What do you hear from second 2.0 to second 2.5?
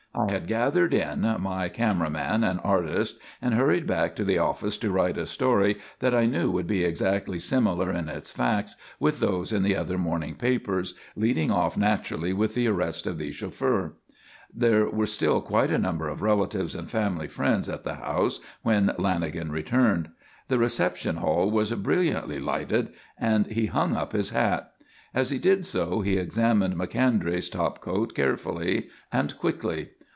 man